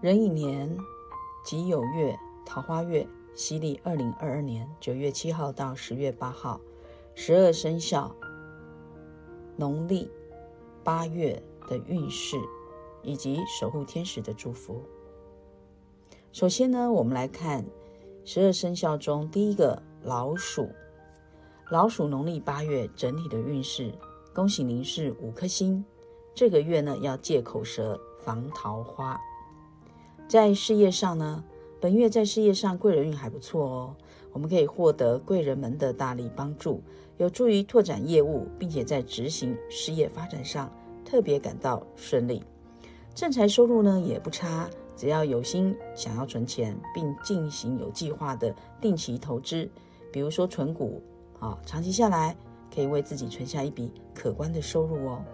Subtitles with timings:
[0.00, 0.78] 壬寅年
[1.44, 3.04] 己酉月桃花月，
[3.34, 6.60] 西历二零二二年九月七号到十月八号，
[7.16, 8.14] 十二生肖
[9.56, 10.08] 农历
[10.84, 12.36] 八月的运势
[13.02, 14.80] 以及守护天使的祝福。
[16.30, 17.64] 首先呢，我们来看
[18.24, 20.68] 十二生肖中第一个老鼠。
[21.72, 23.92] 老鼠农历八月整体的运势，
[24.32, 25.84] 恭喜您是五颗星。
[26.36, 29.20] 这个月呢，要戒口舌，防桃花。
[30.28, 31.42] 在事业上呢，
[31.80, 33.96] 本月在事业上贵人运还不错哦，
[34.30, 36.82] 我们可以获得贵人们的大力帮助，
[37.16, 40.70] 有助于拓展业务，并且在执行事业发展上
[41.02, 42.44] 特别感到顺利。
[43.14, 49.66] 正财收入呢也不差，只要有心想要存钱，并进行有计划的定期投资，
[50.12, 51.02] 比如说存股
[51.40, 52.36] 啊，长期下来
[52.72, 55.24] 可以为自己存下一笔可观的收入哦。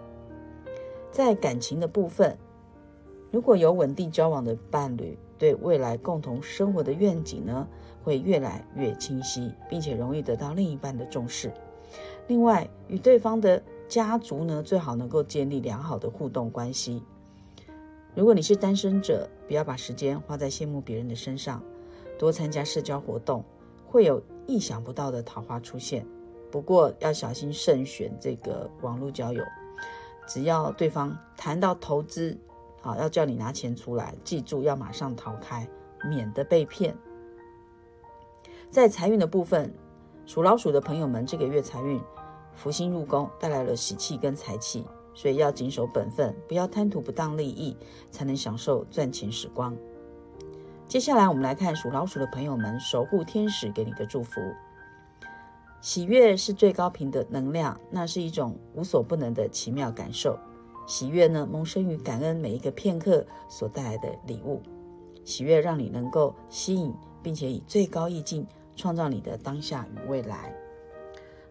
[1.11, 2.33] 在感情的部分。
[3.35, 7.67] 如果有稳定交往的伴侣，对未来共同生活的愿景呢，
[8.01, 11.51] 会越来越清晰，并且容易得到另一半的重视。
[12.27, 17.03] 另外，与对方的家族呢，最好能够建立良好的互动关系。
[18.13, 21.61] 如果你是单身者，不要把时间花在羡慕别人的身上，
[22.17, 23.43] 多参加社交活动，
[23.85, 26.07] 会有意想不到的桃花出现。
[26.49, 29.43] 不过要小心慎选这个网络交友，
[30.25, 32.37] 只要对方谈到投资。
[32.85, 35.67] 好，要叫你拿钱出来，记住要马上逃开，
[36.07, 36.95] 免得被骗。
[38.69, 39.73] 在财运的部分，
[40.27, 41.99] 属老鼠的朋友们，这个月财运
[42.53, 47.75] 福星入宫，带来了喜气跟财气，所以要谨守本分，不要贪图不当利益，
[48.11, 49.75] 才能享受赚钱时光。
[50.87, 54.39] 接下来，我们来看属老鼠的朋友们，守护天使给你的祝福。
[55.81, 60.37] 喜悦是最高频的能量，那是一种无所不能的奇妙感受。
[60.87, 64.61] 喜悦呢，萌生于感恩每一个片刻所带来的礼物。
[65.23, 70.53] 喜悦让你能够吸引，并且以最高意境创造你的当下与未来。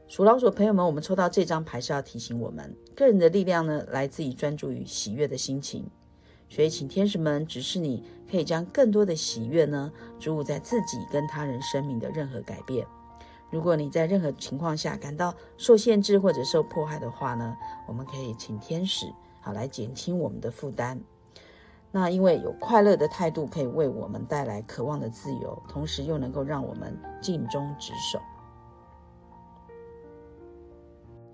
[0.07, 5.85] 属老鼠的朋友们，我们抽到这张牌是要提醒我们，个人的力量呢，来自于专注于喜悦的心情。
[6.49, 9.91] 所以，请天使们指示你，可以将更多的喜悦呢，
[10.21, 12.87] 注入在自己跟他人生命的任何改变。
[13.51, 17.57] 如果你在任何情况下感到受限制或者受迫害的话呢，
[17.89, 19.07] 我们可以请天使。
[19.45, 20.99] 好，来减轻我们的负担。
[21.93, 28.19] 那因为有快乐的态度，可以为我们带来渴望的自由，同时又能够让我们尽忠职守。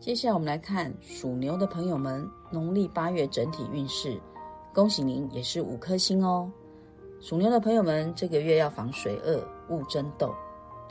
[0.00, 4.20] 接下来，我们来看属牛的朋友们农历八月整体运势。
[4.74, 6.50] 恭喜您，也是五颗星哦。
[7.20, 10.34] 属牛的朋友们，这个月要防水恶、勿争斗，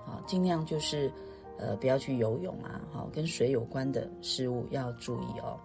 [0.06, 1.12] 好，尽量就是
[1.58, 5.60] 呃不要去游泳啊，好，跟水有关的事物要注意哦。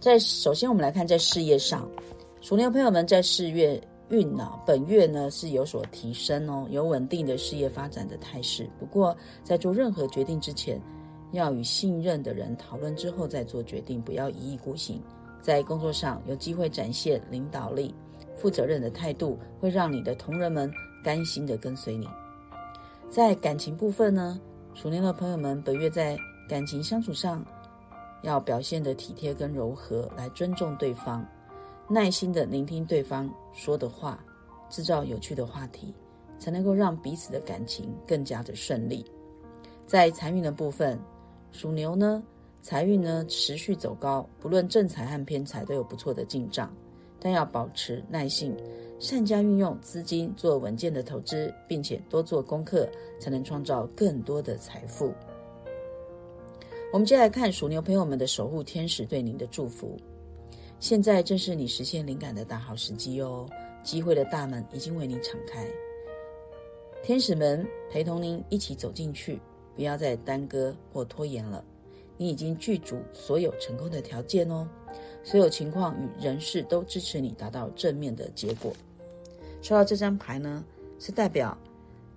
[0.00, 1.90] 在首先，我们来看在事业上，
[2.40, 8.70] 属牛朋友们在事业运呢，本月呢是有所提升哦，有稳定的事业发展的态势。
[8.78, 10.80] 不过，在做任何决定之前，
[11.32, 15.02] 要与信任的人讨论之后再做决定，不要一意孤行。
[15.42, 17.92] 在工作上有机会展现领导力、
[18.36, 20.70] 负责任的态度，会让你的同仁们
[21.02, 22.06] 甘心的跟随你。
[23.10, 24.40] 在感情部分呢，
[24.74, 26.16] 属牛的朋友们本月在
[26.48, 27.44] 感情相处上。
[28.22, 31.24] 要表现的体贴跟柔和，来尊重对方，
[31.88, 34.22] 耐心的聆听对方说的话，
[34.68, 35.94] 制造有趣的话题，
[36.38, 39.04] 才能够让彼此的感情更加的顺利。
[39.86, 40.98] 在财运的部分，
[41.50, 42.22] 属牛呢，
[42.60, 46.70] 财运呢持续走高，不论正财和偏财都有不错的进账，
[47.18, 48.54] 但要保持耐性，
[48.98, 52.86] 善加运用资金做稳健的投资，并且多做功课，
[53.18, 55.14] 才能创造更多的财富。
[56.90, 59.94] 我们接下来看属牛朋友们的守护天使对您的祝福。
[60.80, 63.46] 现在正是你实现灵感的大好时机哦，
[63.82, 65.68] 机会的大门已经为你敞开，
[67.02, 69.38] 天使们陪同您一起走进去，
[69.76, 71.62] 不要再耽搁或拖延了。
[72.16, 74.66] 你已经具足所有成功的条件哦，
[75.22, 78.72] 所有情况与人事都支持你达到正面的结果。
[79.60, 80.64] 抽到这张牌呢，
[80.98, 81.56] 是代表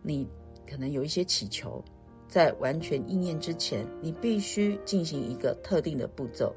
[0.01, 0.29] 你
[0.65, 1.83] 可能有一些祈求。
[2.31, 6.55] 在完全应验之前，你必须进行一个特定的步骤。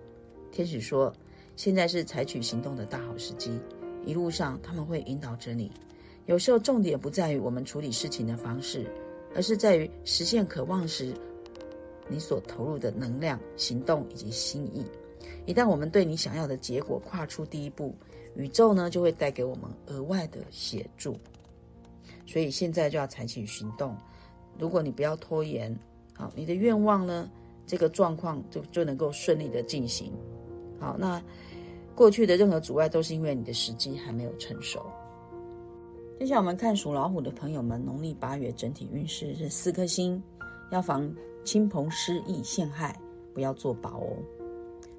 [0.52, 1.12] 天使说
[1.56, 3.58] ：“现在是采取行动的大好时机。”
[4.06, 5.72] 一路上他们会引导着你。
[6.26, 8.86] 有时候重点不在于我们处理事情的方式，
[9.34, 11.12] 而是在于实现渴望时
[12.06, 14.84] 你所投入的能量、行动以及心意。
[15.44, 17.92] 一旦我们对你想要的结果跨出第一步，
[18.36, 21.18] 宇宙呢就会带给我们额外的协助。
[22.26, 23.96] 所以现在就要采取行动。
[24.58, 25.76] 如果你不要拖延，
[26.14, 27.30] 好，你的愿望呢，
[27.66, 30.12] 这个状况就就能够顺利的进行。
[30.78, 31.22] 好，那
[31.94, 34.84] 过去的任何阻碍都是因为你的时机还没有成熟。
[36.18, 40.22] 接下来我们看属老虎的朋友们，农历八月整体运势是四颗星，
[40.70, 41.12] 要防
[41.44, 42.98] 亲朋失意陷害，
[43.32, 44.16] 不要做保哦。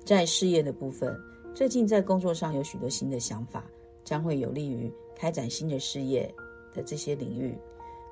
[0.03, 1.17] 在事业的部分，
[1.53, 3.63] 最近在工作上有许多新的想法，
[4.03, 6.31] 将会有利于开展新的事业
[6.73, 7.57] 的这些领域。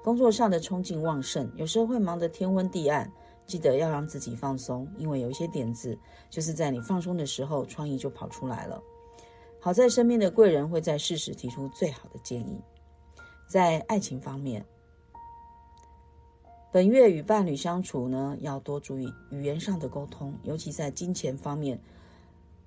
[0.03, 3.09] 工作上的冲劲旺盛，有时候会忙得天昏地暗，
[3.47, 5.97] 记得要让自己放松，因为有一些点子
[6.29, 8.83] 就是在你放松的时候，创意就跑出来了。
[9.61, 12.59] 好在身边的贵人会在适时提出最好的建议。
[13.47, 14.65] 在爱情方面，
[16.69, 21.79] 本月与伴侣相处呢，要多注意语言上的沟通，尤其在金钱方面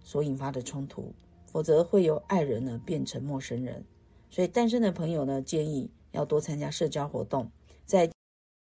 [0.00, 1.12] 所引发的冲突，
[1.44, 3.84] 否则会由爱人呢变成陌生人。
[4.30, 7.48] 所以单身的朋友呢，建议要多参加社交活动，
[7.84, 8.10] 在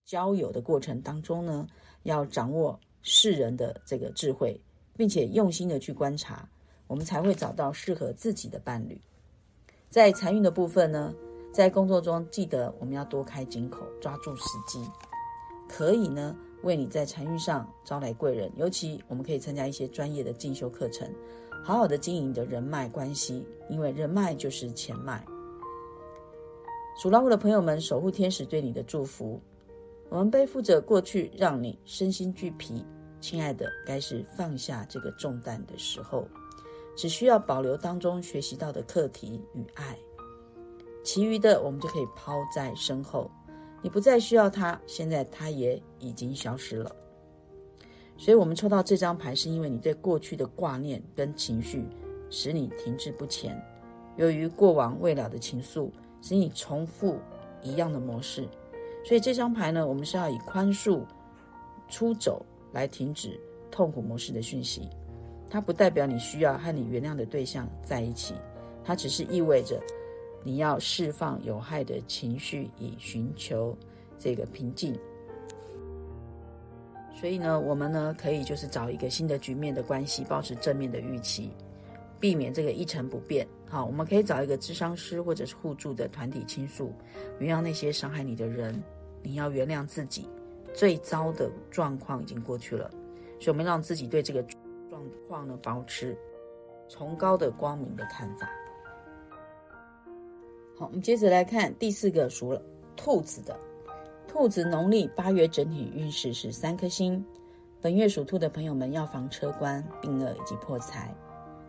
[0.05, 1.67] 交友的过程当中呢，
[2.01, 4.59] 要掌握世人的这个智慧，
[4.97, 6.49] 并且用心的去观察，
[6.87, 8.99] 我们才会找到适合自己的伴侣。
[9.89, 11.13] 在财运的部分呢？
[11.53, 14.83] 在工作中，记得我们要多开金口，抓住时机，
[15.69, 18.51] 可以呢为你在财运上招来贵人。
[18.57, 21.07] 尤其我们可以参加一些专业的进修课程，
[21.63, 25.23] 好好的经营你的人脉关系，因为人脉就是钱脉。
[26.95, 29.41] 属老虎的朋友们，守护天使对你的祝福。
[30.09, 32.85] 我们背负着过去让你身心俱疲，
[33.19, 36.27] 亲爱的，该是放下这个重担的时候，
[36.95, 39.97] 只需要保留当中学习到的课题与爱。
[41.03, 43.29] 其余的我们就可以抛在身后，
[43.81, 46.95] 你不再需要它，现在它也已经消失了。
[48.15, 51.83] 所以，我们抽到这张牌，是因为你对过去的挂念跟情绪
[52.29, 53.59] 使你停滞不前。
[54.15, 55.89] 由于过往未了的情愫，
[56.23, 57.19] 使你重复
[57.61, 58.47] 一样的模式。
[59.05, 61.03] 所以，这张牌呢，我们是要以宽恕、
[61.89, 63.39] 出走来停止
[63.69, 64.89] 痛苦模式的讯息。
[65.49, 68.33] 它不代表你需要和你原谅的对象在一起，
[68.83, 69.79] 它只是意味着。
[70.45, 73.77] 你要释放有害的情绪，以寻求
[74.19, 74.93] 这个平静。
[77.13, 81.51] 所以呢，我们呢可以就是找一个新的局面的关系，保持正面的预期，
[82.19, 83.47] 避免这个一成不变。
[83.73, 86.93] 好，我们可以找一个智商师或者是互助的团体倾诉，
[87.39, 88.79] 原谅那些伤害你的人。
[89.23, 90.29] 你要原谅自己，
[90.75, 92.87] 最糟的状况已经过去了。
[93.39, 94.43] 所以，我们让自己对这个
[94.91, 96.15] 状况呢保持
[96.87, 98.47] 崇高的光明的看法。
[100.77, 102.55] 好，我们接着来看第四个属
[102.95, 103.59] 兔子的。
[104.27, 107.25] 兔子农历八月整体运势是三颗星。
[107.81, 111.11] 本月属兔的朋友们要防车官、病厄以及破财。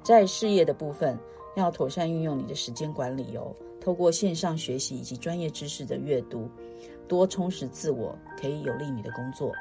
[0.02, 1.18] 在事业的部分，
[1.56, 3.54] 要妥善运用你的时间管理哦。
[3.80, 6.48] 透过线上学习以及专业知识的阅读，
[7.06, 9.52] 多充实自我，可以有利你的工作。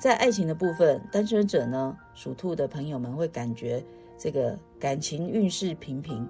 [0.00, 3.80] 在爱情的部分，单身者呢，属兔的朋友们会感觉
[4.18, 6.28] 这个感情运势平平。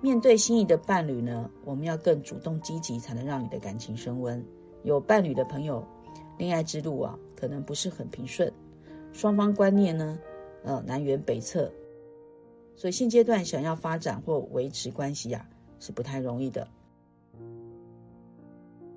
[0.00, 4.44] 面对心仪的伴侣呢，我们要更主动积极，才能让你的感情升温。
[4.84, 5.84] 有伴侣的朋友，
[6.38, 8.52] 恋爱之路啊，可能不是很平顺，
[9.12, 10.18] 双方观念呢，
[10.62, 11.68] 呃，南辕北辙，
[12.74, 15.46] 所以现阶段想要发展或维持关系呀，
[15.78, 16.66] 是不太容易的。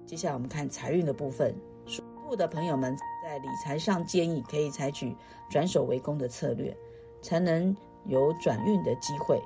[0.06, 1.54] 接下来我们看财运的部分，
[1.86, 5.16] 属兔的朋友们在理财上建议可以采取
[5.50, 6.76] 转守为攻的策略，
[7.22, 7.76] 才能
[8.06, 9.42] 有转运的机会。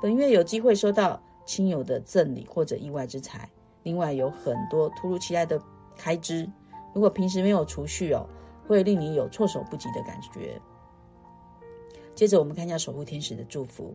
[0.00, 3.48] 本月有机会收到亲友的赠礼或者意外之财，
[3.82, 5.60] 另外有很多突如其来的
[5.96, 6.48] 开支，
[6.94, 8.26] 如果平时没有储蓄哦，
[8.66, 10.60] 会令你有措手不及的感觉。
[12.14, 13.94] 接着我们看一下守护天使的祝福，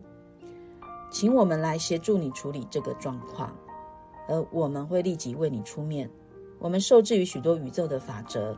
[1.10, 3.56] 请我们来协助你处理这个状况，
[4.28, 6.08] 而我们会立即为你出面。
[6.58, 8.56] 我们受制于许多宇宙的法则，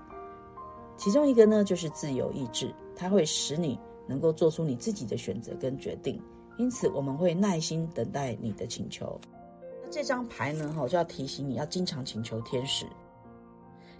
[0.96, 6.20] 其中一个呢就是自由意志，它会使你能够做出你自己的选择跟决定。
[6.58, 9.20] 因此，我们会耐心等待你的请求。
[9.82, 10.72] 那这张牌呢？
[10.74, 12.86] 哈，就要提醒你要经常请求天使。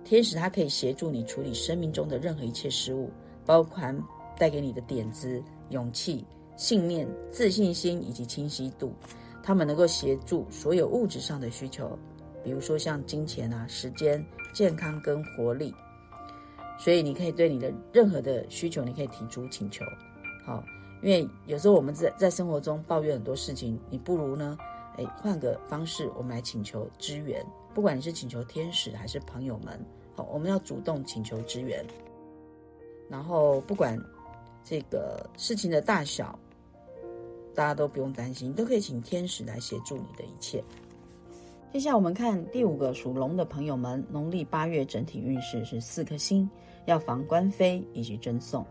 [0.04, 3.10] 天使它可以协助你处理生命中的任何一切事物，
[3.44, 3.82] 包括
[4.40, 6.24] 带给你的点子、勇气、
[6.56, 8.94] 信念、自信心以及清晰度。
[9.42, 11.98] 他们能够协助所有物质上的需求，
[12.42, 15.74] 比如说像金钱啊、时间、健康跟活力。
[16.78, 19.84] 所以，你可以对你的任何的需求，你可以提出请求。
[20.46, 20.64] 好。
[21.02, 24.58] 因为有时候我们在在生活中抱怨很多事情，你不如呢，
[24.98, 27.42] 哎，换个方式，我们来请求支援。
[27.72, 29.82] 不管你是请求天使还是朋友们，
[30.14, 31.82] 好，我们要主动请求支援。
[33.08, 33.98] 然后不管
[34.70, 36.38] 这个事情的大小，
[37.56, 40.62] 大家都不用担心，都可以请天使来协助你的一切。
[41.72, 46.48] 接下来我们看第五个属龙的朋友们，农历八月整体运势是四颗星，
[46.86, 48.64] 要防官非以及争讼。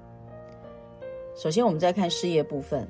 [1.36, 2.88] 首先，我们再看事业部分，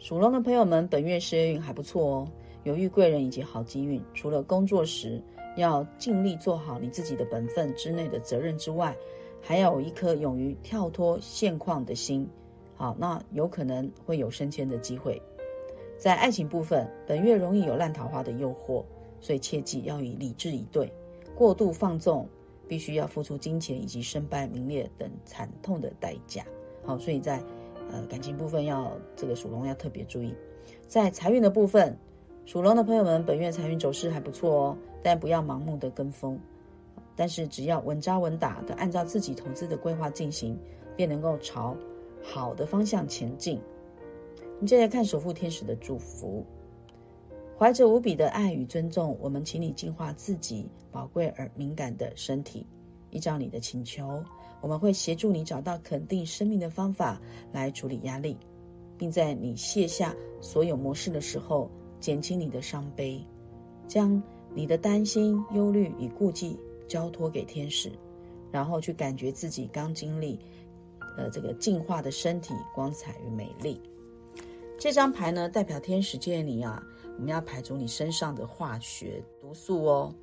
[0.00, 2.28] 属龙的朋友们，本月事业运还不错哦。
[2.64, 4.02] 有遇贵人以及好机运。
[4.12, 5.22] 除了工作时
[5.56, 8.92] 要尽力做好你自己的本分之内的责任之外，
[9.40, 12.28] 还有一颗勇于跳脱现况的心。
[12.80, 15.20] 好，那有可能会有升迁的机会。
[15.98, 18.82] 在爱情部分，本月容易有烂桃花的诱惑，
[19.20, 20.90] 所以切记要以理智以对。
[21.34, 22.26] 过度放纵，
[22.66, 26.42] 必须要付出金钱以及身败名裂等惨痛的代价。
[26.82, 27.42] 好，所以在
[27.92, 30.34] 呃感情部分要这个属龙要特别注意。
[30.86, 31.94] 在财运的部分，
[32.46, 36.40] 属龙的朋友们，本月财运走势还不错哦，但不要盲目的跟风。
[37.14, 40.58] 但是只要稳扎稳打的按照自己投资的规划进行，
[40.96, 41.76] 便能够朝
[42.22, 43.60] 好的方向前进。
[44.42, 46.44] 我们接着看守护天使的祝福，
[47.58, 52.66] 怀着无比的爱与尊重，我们请你净化自己宝贵而敏感的身体。
[53.10, 54.22] 依照你的请求，
[54.60, 58.36] 我们会协助你找到肯定生命的方法来处理压力，
[58.96, 63.20] 并在你卸下所有模式的时候，减轻你的伤悲，
[63.88, 64.22] 将
[64.54, 67.90] 你的担心、忧虑与顾忌交托给天使，
[68.52, 70.38] 然后去感觉自己刚经历，
[71.20, 73.78] 呃，这个净化的身体光彩与美丽。
[74.78, 76.82] 这张牌呢，代表天使建议你啊，
[77.18, 80.14] 我们要排除你身上的化学毒素哦。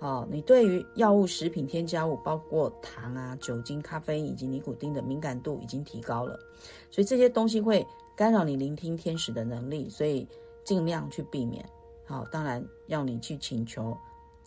[0.00, 6.36] 好，你对于药物、食品添加物，包括糖啊、酒精、咖啡以及尼古丁的敏感度已经提高了，
[6.90, 10.26] 所以这些东西会干扰你聆听天使的能力，所以
[10.64, 11.64] 尽量去避免。
[12.04, 13.96] 好，当然要你去请求，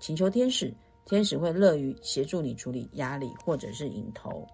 [0.01, 0.73] 请求天使，
[1.05, 4.45] 天使会乐于协助你处理压力或者是引头。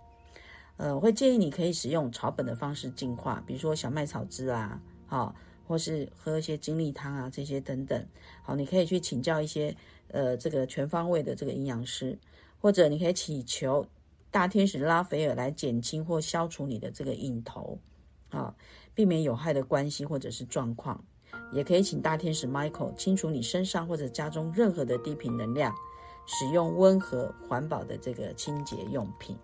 [0.78, 5.34] 呃，我会建议你可以使用草本的方式净化，比如说小麦草汁啊，好，
[5.68, 8.06] 或是喝一些精力汤啊，这些等等。
[8.44, 9.76] 好，你可以去请教一些
[10.10, 12.18] 呃这个全方位的这个营养师，
[12.60, 13.86] 或者你可以祈求
[14.30, 17.80] 大天使拉斐尔来减轻或消除你的这个瘾头，
[18.30, 18.54] 啊，
[18.94, 21.04] 避免有害的关系或者是状况。
[21.54, 25.74] 也可以请大天使 Michael 清除你身上或者家中任何的低频能量，
[26.26, 29.38] 使用温和环保的这个清洁用品。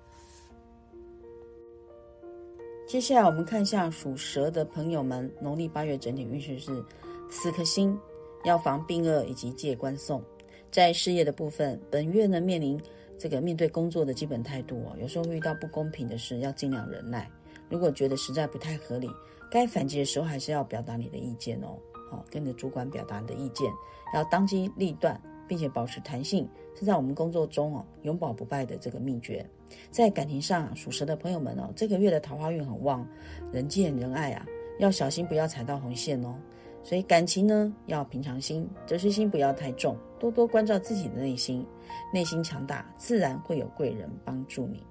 [2.92, 6.84] 接下来我们看一下属蛇的朋友们，农历八月整体运势是
[7.30, 7.98] 四颗星，
[8.44, 10.22] 要防病厄以及借官送。
[10.70, 12.78] 在事业的部分，本月呢面临
[13.18, 17.32] 这个面对工作的基本态度哦，有时候会遇到不公平的事，要尽量忍耐。
[17.70, 19.10] 如果觉得实在不太合理，
[19.50, 21.78] 该反击的时候还是要表达你的意见哦。
[22.10, 23.72] 好，跟着主管表达你的意见，
[24.14, 25.18] 要当机立断，
[25.48, 26.46] 并且保持弹性，
[26.78, 29.50] 是在我们工作中哦永保不败的这个秘诀。
[29.90, 33.08] 在感情上，属蛇的朋友们哦，这个月的桃花运很旺，
[33.52, 34.46] 人见人爱啊，
[34.80, 36.36] 要小心不要踩到红线哦。
[36.84, 41.66] 所以感情呢，要平常心，得失心不要太重，多多关照自己的内心，
[42.12, 44.84] 内心强大，自然会有贵人帮助你。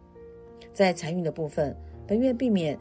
[0.73, 2.79] 在财运的部分，本月避免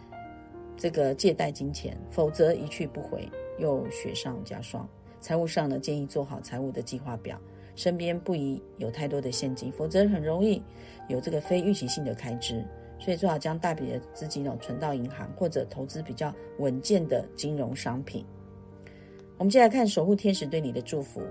[0.77, 3.27] 这个借贷金钱，否则一去不回，
[3.57, 4.87] 又雪上加霜。
[5.19, 7.41] 财务上呢，建议做好财务的计划表。
[7.79, 10.61] 身边不宜有太多的现金，否则很容易
[11.07, 12.61] 有这个非预期性的开支。
[12.99, 18.25] 所以最好将大笔的资金哦存到银行或者投资比较稳健的金融商品。
[19.37, 21.21] 我们接下来看守护天使对你的祝福：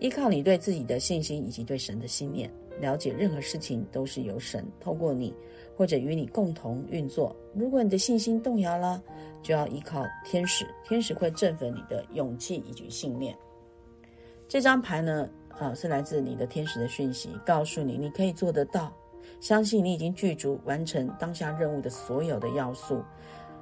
[0.00, 5.32] 依靠你对自己的信心以及对神的信念，了解任何事情都是由神透过你
[5.76, 7.36] 或者与你共同运作。
[7.54, 9.00] 如果你的信心动摇了，
[9.44, 13.32] 就要依靠天使，天使会振奋你的勇气以及信念。
[14.48, 15.30] 这张牌呢？
[15.58, 18.92] 啊，是来自你的天使的讯息，告诉你你可以做得到，
[19.40, 23.02] 相信你已经具足完成当下任务的所有的要素。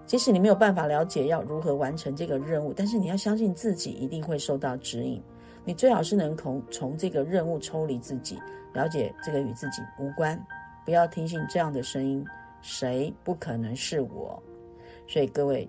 [0.04, 5.22] 即使你没有办法了解要如何完成这个任务，但是你要相信自己一定会受到指引。
[5.64, 8.38] 你最好是能从从这个任务抽离自己，
[8.72, 10.40] 了解这个与自己无关，
[10.84, 12.24] 不要听信这样的声音，
[12.60, 14.40] 谁不可能是我？
[15.08, 15.68] 所以各位。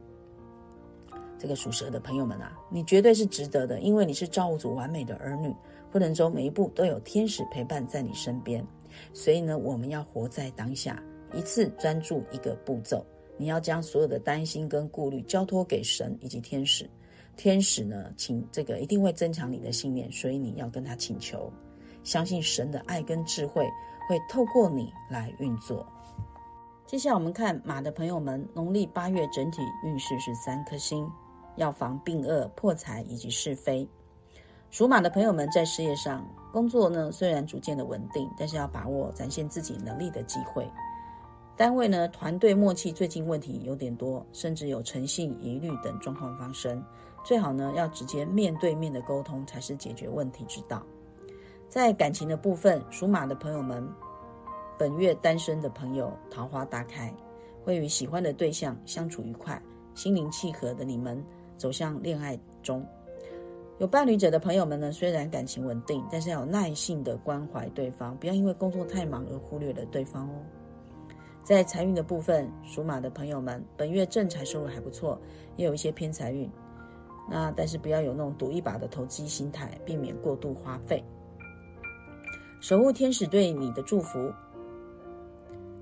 [1.40, 5.56] 这个属蛇的朋友们啊，你绝对是值得的，因为你是造物主完美的儿女，
[5.98, 8.64] 过程中每一步都有天使陪伴在你身边。
[9.14, 11.02] 所以呢，我们要活在当下，
[11.34, 13.04] 一次专注一个步骤。
[13.36, 16.88] 你要将所有的担心跟顾虑交托给神以及天使，
[17.36, 21.52] 天使呢，请这个一定会增强你的信念，所以你要跟他请求，
[22.04, 23.68] 相信神的爱跟智慧
[24.08, 25.84] 会透过你来运作。
[26.86, 31.10] 接下来我们看马的朋友们，农历八月整体运势是三颗星。
[31.56, 33.90] 要防病恶、破财以及是非。
[34.70, 40.70] 属马的朋友们在事业上、工作呢，虽然逐渐的稳定，但是要把握展现自己能力的机会。
[41.56, 46.84] 单位呢，团队默契最近问题有点多，甚至有诚信疑虑等状况发生。
[47.24, 50.84] 最好呢，要直接面对面的沟通才是解决问题之道。
[51.70, 53.88] 在感情的部分，属马的朋友们，
[54.78, 57.12] 本月单身的朋友桃花大开，
[57.64, 59.60] 会与喜欢的对象相处愉快，
[59.96, 61.24] 心灵契合的你们。
[61.58, 62.86] 走向恋爱中，
[63.80, 70.34] 有伴侣者的朋友们呢，虽然感情稳定，但是要有耐性的关怀对方，不要因为工作太忙而忽略了对方哦。
[71.44, 75.22] 在财运的部分，属马的朋友们，本月正财收入还不错，
[75.58, 76.50] 也有一些偏财运。
[77.30, 81.04] 那但是不要有那种赌一把的投机心态，避免过度花费。
[82.60, 84.34] 守护天使对你的祝福，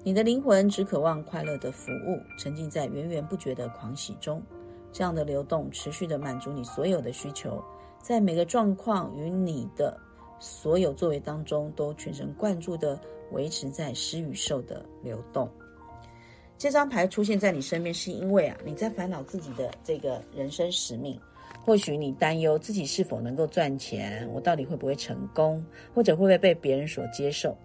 [0.03, 4.43] 你的灵魂只渴望快乐的服务，沉浸在源源不绝的狂喜中。
[4.91, 7.63] 这样的流动持续的满足你所有的需求。
[8.05, 9.99] 在每个状况与你的
[10.37, 15.49] 所有作为当中，都全神贯注的维持在施与受的流动。
[16.55, 21.19] 这张牌出现在你身边，是因为啊，你在烦恼自己的这个人生使命。
[21.65, 27.57] 或许你担忧自己是否能够赚钱，我到底会不会成功，或者会不会被别人所接受？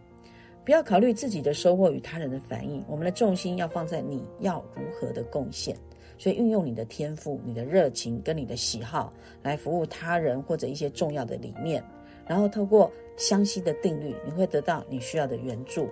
[0.65, 5.77] 不要考虑自己的收获与他人的反应，我们的重心要放在你要如何的贡献。
[6.21, 9.11] 所以，运用你的天赋、你的热情跟你的喜好
[9.43, 11.83] 来服务他人或者一些重要的理念，
[12.27, 15.89] 然后透过相吸的定律，你会得到你需要的援助。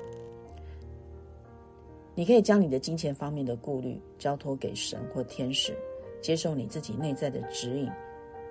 [2.14, 5.74] 你可以将你的金钱方面的顾虑交托给神或天使，
[6.20, 7.90] 接受你自己内在的指引，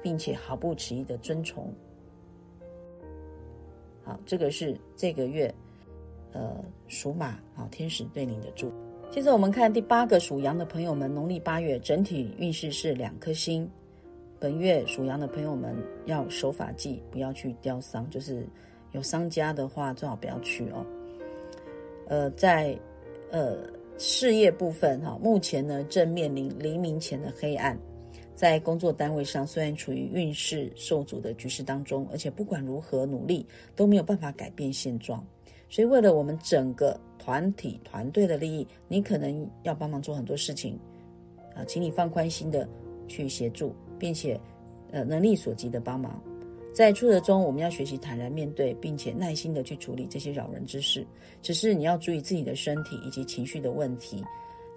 [0.01, 1.71] 并且毫不迟疑的遵从。
[4.03, 5.53] 好，这个是这个月，
[6.33, 6.55] 呃，
[6.87, 8.86] 属马好天使对你的祝福。
[9.09, 13.67] 接着我们看第八个属羊的朋友们，农历八月整体运势是两颗星。
[14.39, 18.45] 本月属羊的朋友们要守法纪，不要去雕商，就是
[18.91, 20.85] 有商家的话最好不要去哦。
[22.07, 22.77] 呃，在
[23.31, 23.57] 呃
[23.97, 27.75] 事业部分哈，目前呢正面临黎明前的黑暗，
[28.35, 33.43] 在工作单位上虽然处于运势受阻的局势当中，而且不管如何努力
[33.75, 35.25] 都没有办法改变现状，
[35.69, 36.99] 所以为了我们整个。
[37.19, 40.79] 团体团队的利益，你可能要帮忙做很多事情，
[41.53, 42.65] 啊，请你放宽心的
[43.05, 44.39] 去协助，并且，
[44.91, 46.23] 呃，能力所及的帮忙。
[46.73, 51.05] 在挫折中，我们要学习坦然面对，并且耐心的去处理这些扰人之事。
[51.41, 54.23] 只是你要注意自己的身体以及情绪的问题，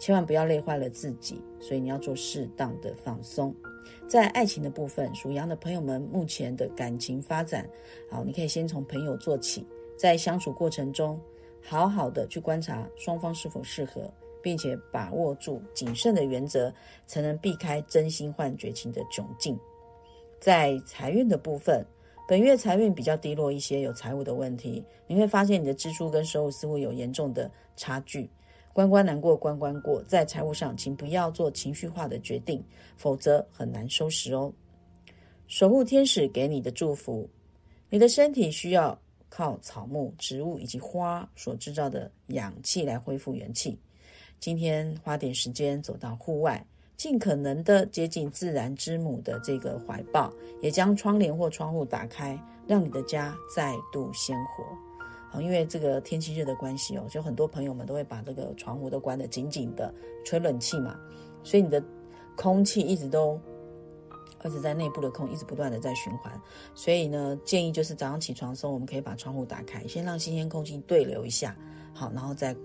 [0.00, 1.40] 千万不要累坏了自己。
[1.60, 3.54] 所以你要做适当的放松。
[4.08, 7.64] 在爱情的部分，属羊的朋友们目前的感情发展，
[8.10, 9.64] 好，你可以先从朋友做起，
[10.00, 11.20] 在相处过程中。
[11.62, 14.10] 好好的去观察双方是否适合，
[14.42, 16.72] 并且把握住谨慎的原则，
[17.06, 19.58] 才能避开真心换绝情的窘境。
[20.40, 21.84] 在财运的部分，
[22.26, 24.82] 本月财运比较低落一些，有财务的问题。
[25.06, 28.26] 你会发现你的支出跟收入似乎有严重的差距。
[28.72, 32.64] 关关难过关关过，在财务上，请不要做情绪化的决定，
[32.96, 34.50] 否则很难收拾哦。
[35.46, 37.28] 守护天使给你的祝福，
[37.90, 38.98] 你的身体需要。
[39.30, 43.78] 靠草木、植物以及花所制造的氧气来恢复元气。
[44.38, 46.66] 今天花点时间走到户外，
[46.96, 54.64] 尽可能的接近自然之母的这个怀抱，也将窗帘或窗户打开，让你的家再度鲜活。
[55.30, 60.98] 好，因为这个天气热的关系哦，就很多朋友们都会把这个窗户都关得紧紧的，吹冷气嘛，
[61.44, 61.82] 所以你的
[62.36, 63.40] 空气一直都。
[64.42, 66.32] 而且在内部的空一直不断的在循环，
[66.74, 71.56] 所以呢，建议就是早上起床的时候，我们可以把窗户打开，先让新鲜空气对流一下，
[71.92, 72.56] 好，然后再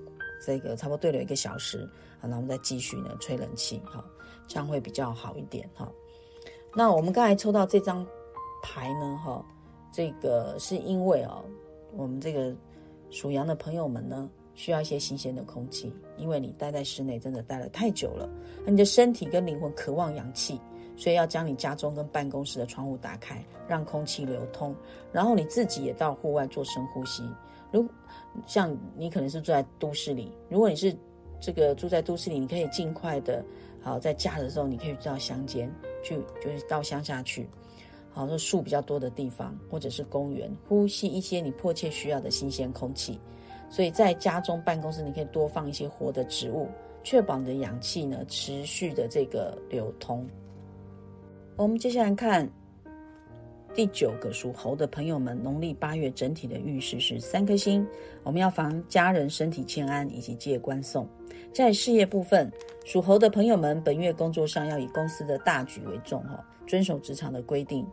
[0.45, 4.03] 这个差不多对流一个小时，好，那我们再继续呢吹冷气，好，
[4.47, 5.91] 这样会比较好一点，哈。
[6.73, 8.05] 那我们刚才抽到这张
[8.61, 9.45] 牌呢，哈，
[9.91, 11.43] 这个是因为哦，
[11.93, 12.55] 我们这个
[13.09, 18.29] 属羊的朋友们呢，需要一些新鲜的空气，因为你待在室内真的待了太久了，
[18.65, 20.59] 你的身体跟灵魂渴望氧气。
[20.97, 24.75] 所以要将你家中跟办公室的窗户打开，让空气流通，
[25.11, 27.23] 然后你自己也到户外做深呼吸。
[27.71, 27.85] 如
[28.45, 30.95] 像你可能是住在都市里，如果你是
[31.39, 33.43] 这个住在都市里，你可以尽快的，
[33.81, 35.69] 好在假的时候你可以到乡间
[36.03, 37.49] 去，就是到乡下去，
[38.11, 43.19] 好说树比较多的地方，或者是公园，呼吸一些你迫切需要的新鲜空气。
[43.69, 46.69] 所以在家中办公室，你可以多放一些活的植物，
[47.03, 50.25] 确保你的氧气呢持续的这个流通。
[51.57, 52.49] 我们接下来看
[53.73, 57.85] 第九个属猴的朋友们，农历八月整体的运势是三颗星。
[58.23, 61.07] 我们要防家人身体欠安以及借官送。
[61.53, 62.51] 在事业部分，
[62.83, 67.85] 属猴的朋友们本月工作上要以公司的大局为重，哈，遵守职场的规定。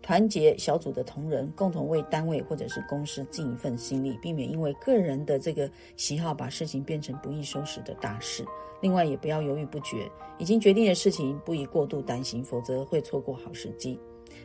[0.00, 8.44] 团结小组的同仁，共同为单位或者是公司尽一份心力，避免因为个人的这个喜好把事情变成不易收拾的大事。
[8.80, 10.08] 另外，也不要犹豫不决，
[10.38, 13.98] 已经决定的事情不宜过度担心，否则会错过好时机。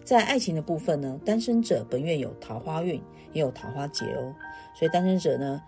[0.03, 4.33] 在爱情的部分呢，单身者本月有桃花运，也有桃花劫哦。
[4.73, 5.61] 所以单身者呢，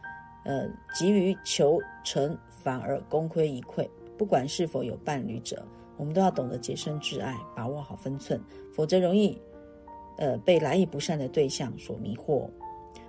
[0.45, 3.87] 呃，急于求成，反而功亏一篑。
[4.17, 5.63] 不管是否有伴侣者，
[5.95, 8.41] 我们都要懂得洁身自爱，把握好分寸，
[8.73, 9.39] 否则容易。
[10.17, 12.49] 呃被来意不善的对象所迷惑。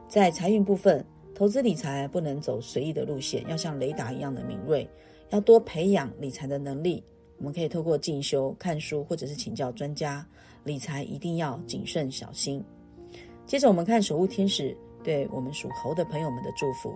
[0.08, 4.88] 在财运部分，投资理财不能走随意的路线，要像雷达一样的敏锐，
[5.30, 7.02] 要多培养理财的能力。
[7.38, 10.26] 我们可以透过进修、看书，或者是请教专家。
[10.64, 12.64] 理财一定要谨慎小心。
[13.46, 16.92] 接着，我们看守护天使对我们属猴的朋友们的祝福。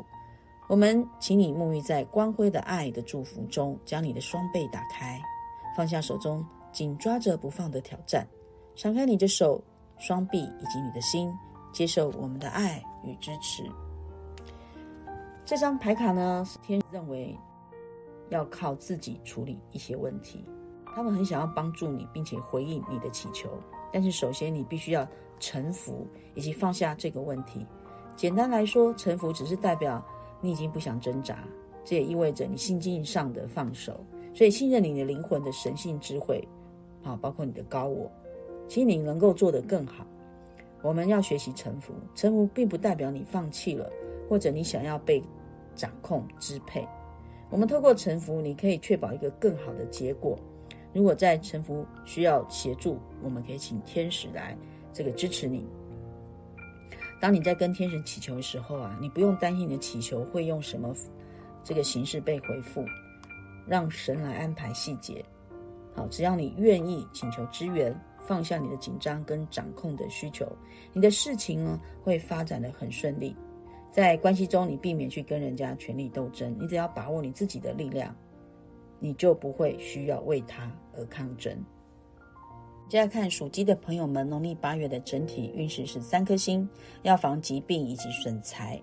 [0.68, 5.20] 我们请你沐浴在光辉的爱的祝福中，将你的双臂打开，
[5.76, 8.26] 放下手中紧抓着不放的挑战，
[8.74, 9.62] 敞开你的手、
[10.00, 11.32] 双臂以及你的心，
[11.70, 13.62] 接受我们的爱与支持。
[15.44, 17.36] 这张牌卡呢，是天认为
[18.30, 20.44] 要靠自己处理一些问题。
[20.94, 23.48] 他们很想要帮助你，并且回应你的祈求，
[23.92, 25.06] 但是首先你必须要
[25.38, 27.64] 臣服以及放下这个问题。
[28.16, 30.04] 简单来说，臣服只是代表
[30.40, 31.38] 你已经不想挣扎，
[31.84, 36.46] 这也意味着你心境上的放手，所以信任你的灵魂的神性智慧，
[37.04, 38.10] 啊，包括你的高我，
[38.70, 40.06] 其实你能够做得更好。
[40.80, 43.90] 我们要学习臣服，臣服并不代表你放弃了，
[44.28, 45.20] 或者你想要被
[45.74, 46.86] 掌控支配。
[47.50, 50.38] 我们透过臣服，你可以确保一个更好的结果。
[50.92, 54.56] 如果在臣服需要协助，我们可以请天使来
[54.92, 55.66] 这个支持你。
[57.20, 60.94] 当你在跟天使祈求的时候啊，你不用担心你的祈求会用什么
[61.64, 62.84] 这个形式被回复，
[63.66, 65.24] 让神来安排细节。
[65.92, 67.92] 好，只要你愿意请求支援，
[68.30, 70.46] 放下你的紧张跟掌控的需求，
[70.92, 73.34] 你的事情呢会发展的很顺利。
[73.90, 78.14] 在关系中，你避免去跟人家权力斗争，你只要把握你自己的力量。
[79.00, 81.52] 你就不会需要为他而抗争。
[82.88, 86.68] 接下来看属鸡的朋友们，农历八月的整体运势是三颗星，
[87.02, 88.80] 要防疾病以及损财。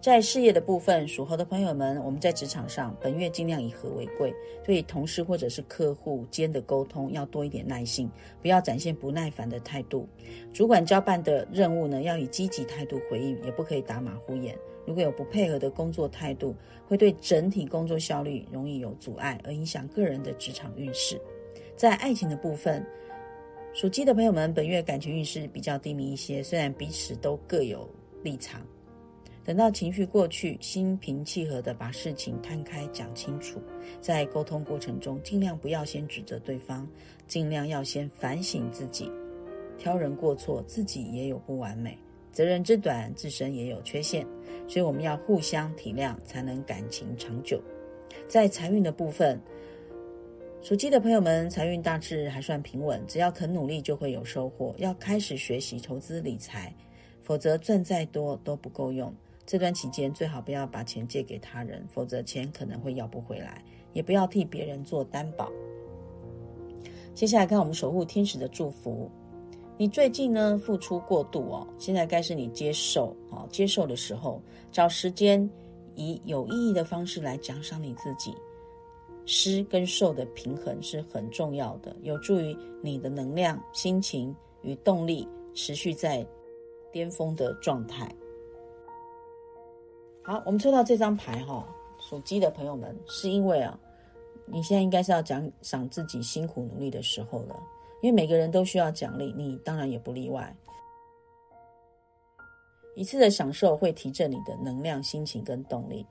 [0.00, 4.32] 在事业的部分，属猴的朋友们，我们在职场上本月尽量以和为贵，
[4.62, 8.08] 对同事或者是客户间的沟通要多一点耐心，
[8.40, 10.08] 不要展现不耐烦的态度。
[10.52, 14.56] 主管交办的任务呢，要以积极态度回应，也不可以打马虎眼。
[14.86, 16.54] 如果有不配合的工作态度，
[16.86, 21.20] 会对整体工作效率容易有阻碍，而影响个人的职场运势。
[21.74, 22.86] 在爱情的部分，
[23.72, 27.88] 属鸡的朋友们本月感情运势比较低迷一些，虽然彼此都各有
[28.22, 28.64] 立场。
[29.46, 33.62] 等到情绪过去，心平气和的把事情摊开讲清楚。
[34.00, 36.84] 在沟通过程中，尽量不要先指责对方，
[37.28, 39.08] 尽量要先反省自己。
[39.78, 41.96] 挑人过错，自己也有不完美。
[42.32, 44.26] 责任之短，自身也有缺陷，
[44.66, 47.62] 所以我们要互相体谅，才能感情长久。
[48.26, 49.40] 在财运的部分，
[50.60, 54.74] 属鸡的朋友们，财运大致还算平稳，只要肯努力，就会有收获。
[54.78, 56.74] 要开始学习投资理财，
[57.22, 59.14] 否则赚再多都不够用。
[59.46, 63.64] 这段期间最好不要把钱借给他人，否则钱可能会要不回来。
[63.92, 65.50] 也不要替别人做担保。
[67.14, 69.10] 接下来看我们守护天使的祝福。
[69.78, 74.38] 你最近呢付出过度哦，现在该是你接受啊接受的时候，
[74.70, 75.48] 找时间
[75.94, 78.34] 以有意义的方式来奖赏你自己。
[79.24, 86.24] 施跟受的平衡是很重要的，有助于你的能量、心情与动力持续在
[86.92, 88.14] 巅峰的状态。
[90.26, 91.64] 好，我们抽到这张牌哈，
[92.00, 93.78] 属鸡的朋友们，是因为啊，
[94.44, 97.56] 你现在应该是要奖赏自己辛苦努力的时候了。
[98.02, 100.52] 因为每个人都需要奖励，你当然也不例外。
[102.96, 106.04] 一次的享受会提振你的能量、心情跟动力。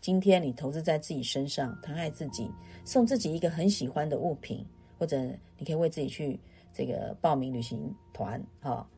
[0.00, 2.50] 今天你投资在自己身上，疼爱自己，
[2.86, 4.64] 送自己一个很喜欢的物品，
[4.98, 5.20] 或者
[5.58, 6.40] 你可以为自己去
[6.72, 8.88] 这个报名旅行团，哈，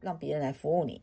[0.00, 1.00] 让别人来服务你。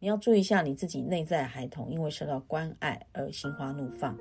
[0.00, 4.16] 你要注意一下你自己内在孩童，因为受到关爱而心花怒放，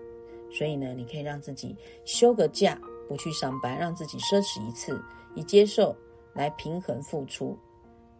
[0.51, 2.79] 所以呢，你可以让自己休个假。
[3.07, 5.01] 不去上班，让自己奢侈一次，
[5.33, 5.95] 以接受
[6.35, 7.57] 来平衡付出，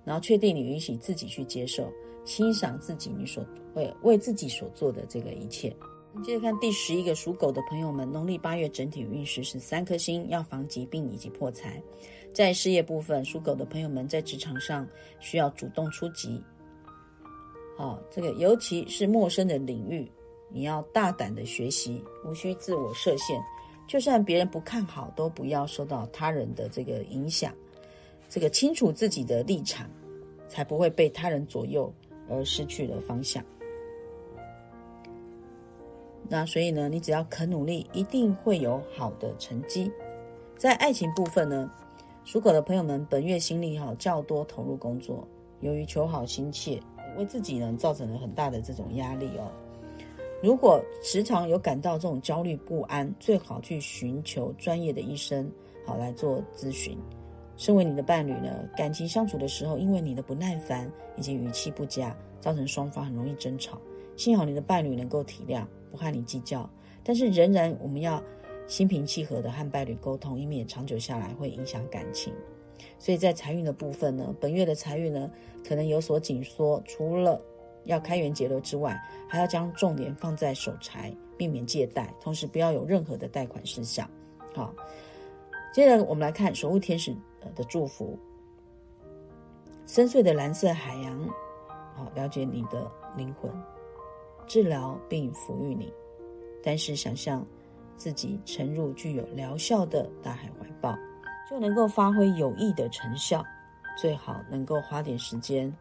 [0.04, 1.88] 然后确定你允许自己去接受，
[2.26, 3.46] 欣赏自己你所
[3.76, 5.72] 为为自己所做的这个一切。
[6.24, 11.80] 接着看第十一个属狗的朋友们，农历八月整体运势是三颗星，要防疾病以及破财。
[12.34, 14.88] 在事业部分，属狗的朋友们在职场上
[15.20, 16.44] 需要主动出击。
[17.80, 20.12] 啊，这个尤其是陌生的领域，
[20.50, 23.42] 你要大胆的学习，无需自我设限。
[23.88, 27.54] 就算别人不看好，都不要受到他人的这个影响。
[28.28, 29.90] 这个清楚自己的立场，
[30.50, 31.92] 才不会被他人左右
[32.30, 33.42] 而失去了方向。
[36.28, 39.90] 那所以呢，你只要肯努力，一定会有好的成绩。
[40.58, 41.72] 在爱情部分呢，
[42.26, 45.26] 属狗的朋友们本月心力哈较多投入工作，
[45.62, 46.78] 由于求好心切，
[47.20, 49.52] 为自己呢造成了很大的这种压力哦。
[50.42, 55.52] 如果时常有感到这种焦虑不安，最好去寻求专业的医生，
[55.86, 56.98] 好来做咨询。
[57.58, 63.78] 身为你的伴侣呢，感情相处的时候，因为你的不耐烦以及语气不佳，造成双方很容易争吵。
[64.16, 66.70] 幸好你的伴侣能够体谅，不和你计较，
[67.04, 68.24] 但是仍然我们要
[68.66, 72.34] 心平气和的和伴侣沟通，以免长久下来会影响感情。
[72.98, 75.30] 所以在财运的部分呢，本月的财运呢
[75.68, 77.42] 可能有所紧缩，除了
[77.86, 84.10] 要开源节流之外，还要将重点放在守财，避免借贷，同时不要有任何的贷款事项。
[84.54, 84.74] 好，
[85.74, 88.18] 接着我们来看守护天使呃的祝福：
[89.88, 91.28] 深邃的蓝色海洋，
[91.96, 93.52] 好了解你的灵魂，
[94.48, 95.92] 治疗并抚育你。
[96.62, 97.46] 但是想象
[97.96, 100.98] 自己沉入具有疗效的大海怀抱。
[101.50, 103.44] 就能够发挥有益的成效，
[103.98, 105.76] 最好能够花点时间，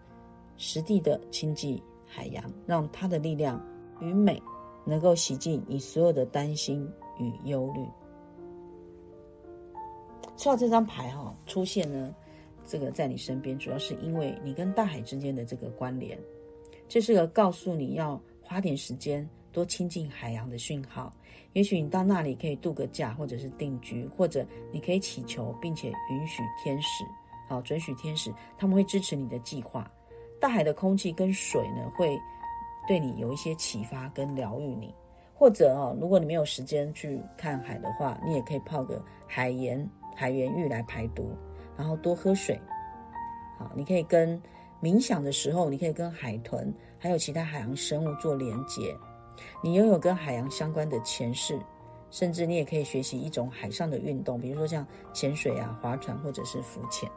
[0.56, 3.62] 实地的亲近海洋，让它的力量
[4.00, 4.42] 与美
[4.86, 7.86] 能够洗净你所有的担心与忧虑。
[10.38, 12.14] 说到这张牌哈，出现呢，
[12.64, 16.18] 这个在你身边，主要是因为你跟大海之间的这个关联，
[16.88, 19.28] 这是个告诉你要花点时间。
[19.58, 21.12] 多亲近海洋的讯号，
[21.52, 27.04] 也许你到那里可以度个假，或者是定居，或者你可以祈求，并且允许天使，
[27.48, 29.90] 好准许天使，他们会支持你的计划。
[30.40, 32.16] 大海的空气跟水呢，会
[32.86, 34.94] 对你有一些启发跟疗愈你。
[35.34, 41.32] 或者哦，如果你没有时间去看海的话，你也可以泡个海盐海盐浴来排毒，
[41.76, 42.56] 然后多喝水。
[43.58, 44.40] 好，你可以跟
[44.80, 48.96] 冥想的时候，你可以跟海豚还有其他海洋生物做连接。
[49.62, 51.58] 你拥有跟海洋相关的前世，
[52.10, 57.10] 甚至你也可以学习一种海上的运动，比如说像潜水啊、划船或者是浮潜。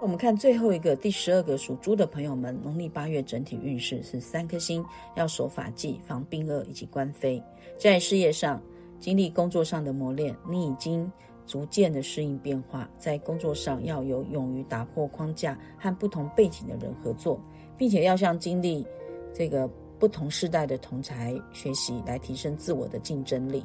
[0.00, 4.82] 我们看最后一个第十二个属猪的朋友们，农历八月整体运势是三颗星，
[5.14, 7.42] 要守法纪、防病恶以及官非。
[7.76, 8.62] 在事业上
[8.98, 11.10] 经历工作上的磨练，你已经
[11.44, 12.88] 逐渐的适应变化。
[12.98, 17.38] 在工作上要有勇于打破框架，和不同背景的人合作，
[17.76, 18.86] 并且要像经历
[19.34, 19.68] 这个。
[20.00, 23.64] 不同世代的同才学习，来提升自我的竞争力。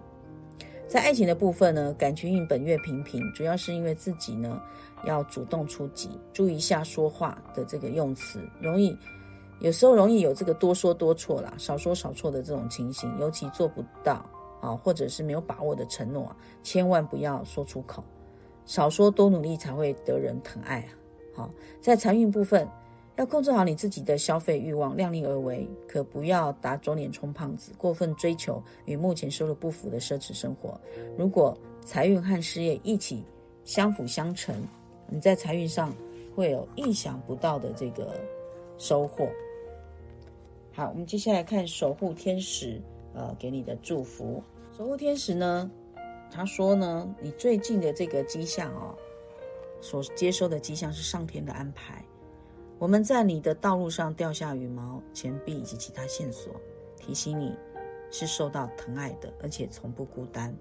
[0.85, 4.61] 在爱情的部分呢，感情运本月平平，主要是因为自己呢
[5.05, 8.95] 要主动出击，注意一下说话的这个用词，容易
[9.61, 13.11] 有时候容易有这个多说多错啦，少说少错的这种情形。
[13.17, 14.23] 尤其做不到
[14.61, 18.03] 啊，或者是没有把握的承诺，千万不要说出口。
[18.65, 20.91] 少说多努力才会得人疼爱啊。
[21.33, 21.49] 好，
[21.81, 22.67] 在财运部分。
[23.17, 30.80] 要控制好你自己的消费欲望，量力而为，可不要打肿脸充胖子，过分追求与目前收入不符的奢侈生活。
[31.17, 33.23] 如果财运和事业一起
[33.63, 34.54] 相辅相成，
[35.08, 35.95] 你在财运上
[36.36, 38.19] 会有意想不到的这个
[38.78, 39.30] 收获。
[40.73, 42.82] 好，我们接下来看守护天使
[43.13, 44.43] 呃给你的祝福。
[44.78, 45.71] 守护天使呢，
[46.30, 48.93] 他说呢，你最近的这个迹象哦，
[49.80, 52.04] 所接收的迹象是上天的安排。
[52.77, 56.53] 我们在你的道路上掉下羽毛、钱币以及其他线索，
[56.97, 57.55] 提醒你
[58.11, 60.53] 是受到疼爱的，而且从不孤单。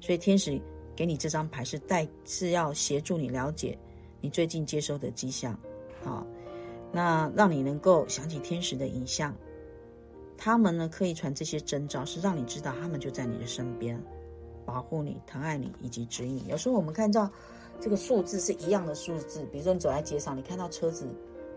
[0.00, 0.60] 所以天使
[0.94, 3.76] 给你这张牌是带是要协助你了解
[4.20, 5.58] 你最近接收的迹象，
[6.04, 6.24] 好，
[6.92, 9.34] 那让你能够想起天使的影像。
[10.38, 14.00] 他们呢可以传这些征兆，是让你知道他们就在你的身边，
[14.64, 16.46] 保护你、疼爱你以及指引。
[16.46, 17.28] 有时候我们看到。
[17.80, 21.06] 这个数字是一样的数字，比如说你走在街上，你看到车子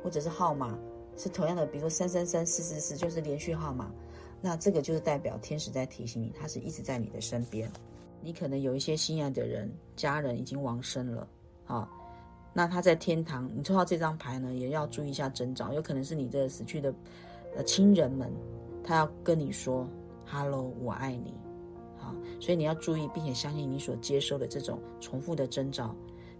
[0.03, 0.77] 或者是号码
[1.15, 3.89] 是同样的，比如说三三三四四四就是连续号码，
[4.41, 7.71] 那这个就是代表天使在提醒你，他是一直在你的身边。
[8.21, 11.27] 你可能有一些心爱的人、家人已经亡生了，
[11.65, 11.89] 啊，
[12.51, 16.93] 那他在天堂，你抽到这张牌呢，也要注意一下征兆，有可能是你的死去的
[17.55, 18.29] 呃亲人们，
[18.83, 19.87] 他要跟你说
[20.25, 21.33] “hello，我爱你”。
[22.39, 25.93] 所以你要注意，并且相信你所接收的这种重复的征兆，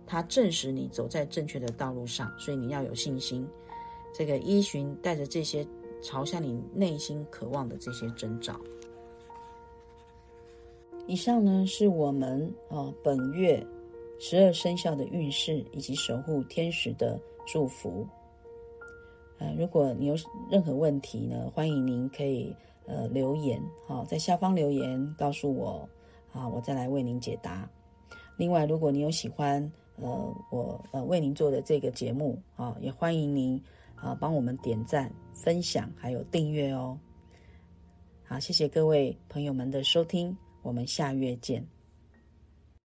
[0.08, 2.34] 它证实你走在正确的道路上。
[2.40, 3.48] 所以你要有信心，
[4.14, 5.64] 这个依循带着这些
[6.02, 8.60] 朝向你内心渴望的这些征兆。
[11.06, 13.64] 以上呢是我们啊本月
[14.20, 18.08] 十二生肖的运势以及守护天使的祝福。
[19.38, 20.16] 呃，如果你有
[20.50, 22.56] 任何问题呢，欢迎您可以。
[22.90, 25.90] 呃，留言好，在下方留言告诉我，
[26.32, 27.70] 啊，我再来为您解答。
[28.38, 33.62] 另外，如果你有喜欢呃我呃为您做的这个节目啊，也欢迎您
[33.96, 36.98] 啊帮我们点赞、分享还有订阅哦。
[38.24, 41.77] 好，谢谢各位朋友们的收听，我们下月见。